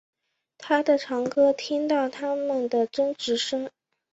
[0.57, 3.69] 他的堂哥听到他们的争执声